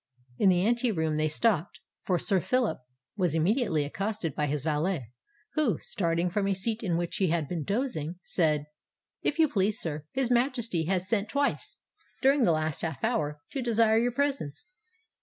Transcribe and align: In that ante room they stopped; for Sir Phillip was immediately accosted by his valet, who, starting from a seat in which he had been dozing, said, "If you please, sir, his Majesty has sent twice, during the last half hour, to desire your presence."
In 0.39 0.49
that 0.49 0.55
ante 0.55 0.91
room 0.91 1.17
they 1.17 1.27
stopped; 1.27 1.79
for 2.01 2.17
Sir 2.17 2.39
Phillip 2.39 2.79
was 3.17 3.35
immediately 3.35 3.85
accosted 3.85 4.33
by 4.33 4.47
his 4.47 4.63
valet, 4.63 5.11
who, 5.53 5.77
starting 5.77 6.27
from 6.27 6.47
a 6.47 6.55
seat 6.55 6.81
in 6.81 6.97
which 6.97 7.17
he 7.17 7.27
had 7.27 7.47
been 7.47 7.63
dozing, 7.63 8.15
said, 8.23 8.65
"If 9.21 9.37
you 9.37 9.47
please, 9.47 9.79
sir, 9.79 10.07
his 10.11 10.31
Majesty 10.31 10.85
has 10.85 11.07
sent 11.07 11.29
twice, 11.29 11.77
during 12.19 12.41
the 12.41 12.51
last 12.51 12.81
half 12.81 13.03
hour, 13.03 13.41
to 13.51 13.61
desire 13.61 13.99
your 13.99 14.11
presence." 14.11 14.65